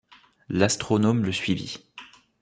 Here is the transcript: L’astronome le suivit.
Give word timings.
L’astronome 0.49 1.23
le 1.23 1.31
suivit. 1.31 1.77